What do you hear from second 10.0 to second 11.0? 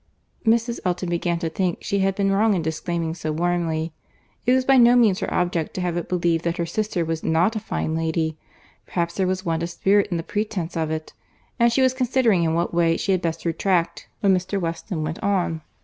in the pretence of